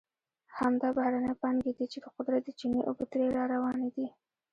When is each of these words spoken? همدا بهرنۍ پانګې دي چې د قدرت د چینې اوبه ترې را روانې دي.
همدا 0.57 0.89
بهرنۍ 0.97 1.33
پانګې 1.41 1.71
دي 1.77 1.85
چې 1.91 1.97
د 2.01 2.05
قدرت 2.15 2.41
د 2.45 2.49
چینې 2.59 2.81
اوبه 2.89 3.05
ترې 3.11 3.27
را 3.37 3.43
روانې 3.53 3.89
دي. 3.95 4.07